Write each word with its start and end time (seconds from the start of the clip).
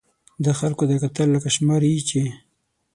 ده 0.43 0.51
خلکو 0.59 0.83
ته 0.89 0.93
وکتل، 0.95 1.27
لکه 1.35 1.49
شماري 1.55 1.89
یې 1.95 2.01
چې. 2.09 2.21